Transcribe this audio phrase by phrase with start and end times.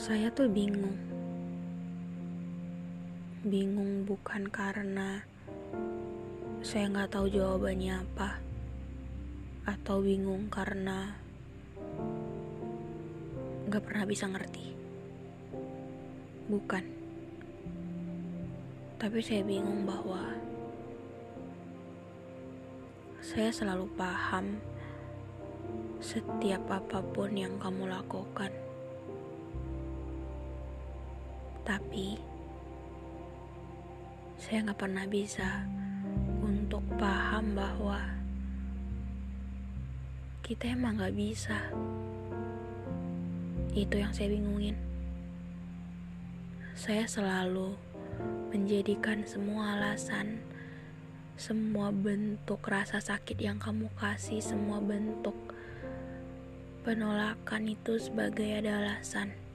[0.00, 0.96] Saya tuh bingung.
[3.44, 5.20] Bingung bukan karena
[6.64, 8.40] saya nggak tahu jawabannya apa,
[9.68, 11.12] atau bingung karena
[13.68, 14.72] nggak pernah bisa ngerti.
[16.48, 16.84] Bukan.
[18.96, 20.32] Tapi saya bingung bahwa
[23.20, 24.64] saya selalu paham
[26.00, 28.69] setiap apa pun yang kamu lakukan.
[31.70, 32.18] Tapi
[34.34, 35.62] saya nggak pernah bisa
[36.42, 38.02] untuk paham bahwa
[40.42, 41.70] kita emang nggak bisa.
[43.70, 44.74] Itu yang saya bingungin.
[46.74, 47.78] Saya selalu
[48.50, 50.42] menjadikan semua alasan,
[51.38, 55.38] semua bentuk rasa sakit yang kamu kasih, semua bentuk
[56.82, 59.49] penolakan itu sebagai ada alasan.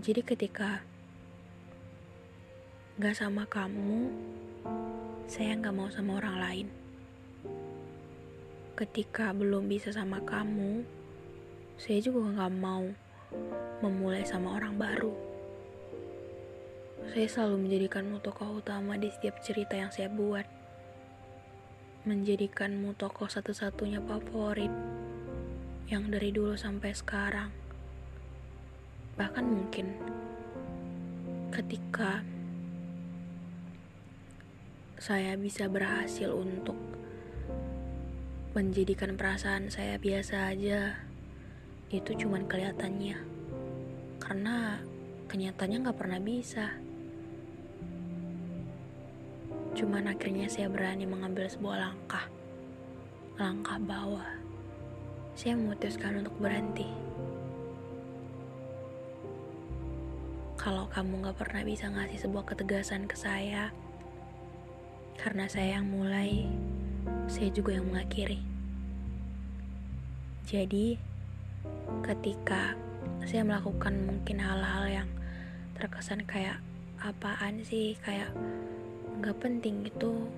[0.00, 0.80] Jadi ketika
[2.96, 4.08] gak sama kamu,
[5.28, 6.68] saya gak mau sama orang lain.
[8.80, 10.88] Ketika belum bisa sama kamu,
[11.76, 12.88] saya juga gak mau
[13.84, 15.12] memulai sama orang baru.
[17.12, 20.48] Saya selalu menjadikanmu tokoh utama di setiap cerita yang saya buat.
[22.08, 24.72] Menjadikanmu tokoh satu-satunya favorit
[25.92, 27.59] yang dari dulu sampai sekarang
[29.20, 29.92] bahkan mungkin
[31.52, 32.24] ketika
[34.96, 36.80] saya bisa berhasil untuk
[38.56, 40.96] menjadikan perasaan saya biasa aja
[41.92, 43.20] itu cuman kelihatannya.
[44.24, 44.80] Karena
[45.28, 46.80] kenyataannya nggak pernah bisa.
[49.76, 52.24] Cuman akhirnya saya berani mengambil sebuah langkah
[53.36, 54.32] langkah bawah.
[55.36, 57.09] Saya memutuskan untuk berhenti
[60.60, 63.72] kalau kamu gak pernah bisa ngasih sebuah ketegasan ke saya,
[65.16, 66.44] karena saya yang mulai,
[67.32, 68.44] saya juga yang mengakhiri.
[70.44, 71.00] Jadi,
[72.04, 72.76] ketika
[73.24, 75.08] saya melakukan mungkin hal-hal yang
[75.80, 76.60] terkesan kayak
[77.00, 78.28] apaan sih, kayak
[79.24, 80.28] gak penting itu,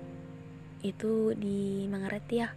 [0.87, 2.55] itu dimengerti ya.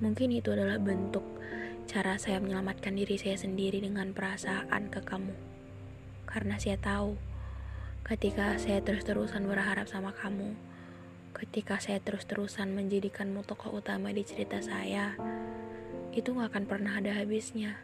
[0.00, 1.36] Mungkin itu adalah bentuk
[1.84, 5.57] cara saya menyelamatkan diri saya sendiri dengan perasaan ke kamu
[6.38, 7.18] karena saya tahu
[8.06, 10.54] ketika saya terus-terusan berharap sama kamu,
[11.34, 15.18] ketika saya terus-terusan menjadikanmu tokoh utama di cerita saya,
[16.14, 17.74] itu gak akan pernah ada habisnya.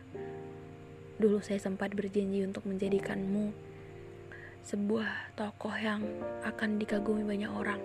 [1.19, 3.50] Dulu saya sempat berjanji untuk menjadikanmu
[4.62, 6.06] sebuah tokoh yang
[6.46, 7.82] akan dikagumi banyak orang,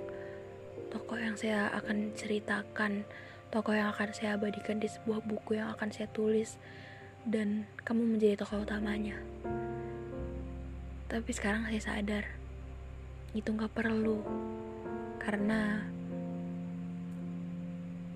[0.94, 3.10] tokoh yang saya akan ceritakan,
[3.50, 6.62] tokoh yang akan saya abadikan di sebuah buku yang akan saya tulis,
[7.26, 9.18] dan kamu menjadi tokoh utamanya.
[11.10, 12.26] Tapi sekarang saya sadar
[13.34, 14.22] itu gak perlu
[15.18, 15.82] karena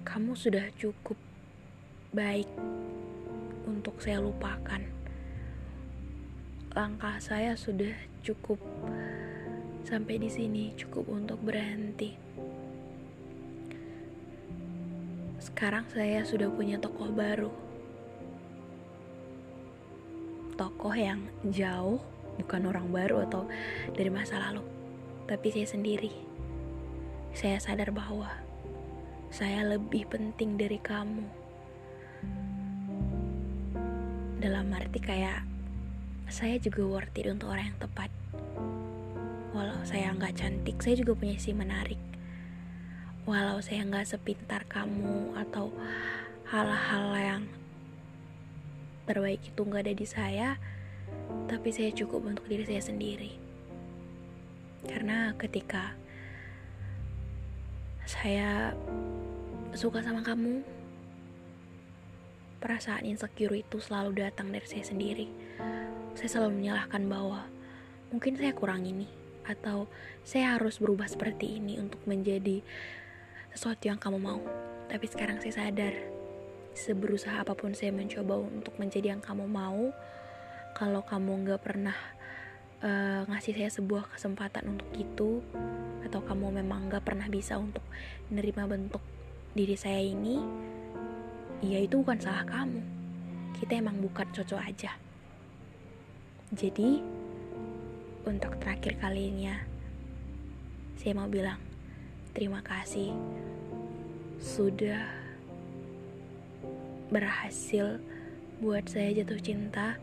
[0.05, 1.17] kamu sudah cukup
[2.13, 2.45] baik
[3.65, 4.77] untuk saya lupakan.
[6.77, 8.61] Langkah saya sudah cukup
[9.89, 12.13] sampai di sini, cukup untuk berhenti.
[15.41, 17.49] Sekarang saya sudah punya tokoh baru.
[20.53, 21.97] tokoh yang jauh,
[22.39, 23.45] bukan orang baru atau
[23.93, 24.65] dari masa lalu,
[25.29, 26.13] tapi saya sendiri.
[27.33, 28.29] Saya sadar bahwa
[29.33, 31.25] saya lebih penting dari kamu.
[34.37, 35.41] Dalam arti kayak
[36.29, 38.09] saya juga worth it untuk orang yang tepat.
[39.53, 42.01] Walau saya nggak cantik, saya juga punya sisi menarik.
[43.25, 45.73] Walau saya nggak sepintar kamu atau
[46.49, 47.43] hal-hal yang
[49.09, 50.47] terbaik itu nggak ada di saya,
[51.47, 53.37] tapi saya cukup untuk diri saya sendiri.
[54.83, 55.95] Karena ketika
[58.03, 58.75] saya
[59.71, 60.59] suka sama kamu,
[62.59, 65.27] perasaan insecure itu selalu datang dari saya sendiri.
[66.13, 67.47] Saya selalu menyalahkan bahwa
[68.11, 69.07] mungkin saya kurang ini,
[69.43, 69.87] atau
[70.23, 72.63] saya harus berubah seperti ini untuk menjadi
[73.51, 74.41] sesuatu yang kamu mau.
[74.87, 75.95] Tapi sekarang saya sadar
[76.73, 79.93] seberusaha apa pun saya mencoba untuk menjadi yang kamu mau
[80.73, 81.95] kalau kamu nggak pernah
[82.81, 85.39] uh, ngasih saya sebuah kesempatan untuk itu
[86.03, 87.81] atau kamu memang nggak pernah bisa untuk
[88.33, 89.01] menerima bentuk
[89.53, 90.41] diri saya ini
[91.63, 92.81] ya itu bukan salah kamu.
[93.55, 94.91] Kita emang bukan cocok aja.
[96.51, 96.99] Jadi
[98.27, 99.55] untuk terakhir kalinya
[100.99, 101.59] saya mau bilang
[102.31, 103.11] terima kasih
[104.39, 105.03] sudah
[107.11, 107.99] berhasil
[108.63, 109.99] buat saya jatuh cinta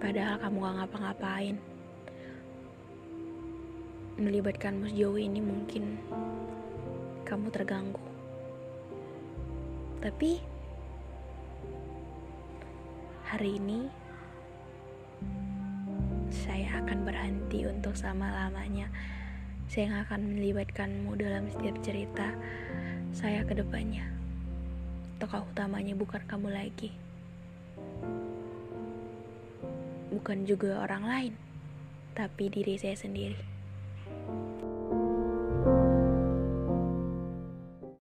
[0.00, 1.56] padahal kamu gak ngapa-ngapain.
[4.16, 6.00] Melibatkanmu sejauh ini mungkin
[7.28, 8.00] kamu terganggu.
[10.00, 10.40] Tapi
[13.26, 13.90] hari ini
[16.32, 18.88] saya akan berhenti untuk sama-lamanya
[19.66, 22.30] saya akan melibatkanmu dalam setiap cerita
[23.10, 24.06] saya ke depannya.
[25.18, 27.05] Tokoh utamanya bukan kamu lagi.
[30.16, 31.32] Bukan juga orang lain,
[32.16, 33.55] tapi diri saya sendiri.